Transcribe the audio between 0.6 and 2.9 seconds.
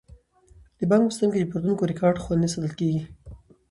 د بانک په سیستم کې د پیرودونکو ریکارډ خوندي ساتل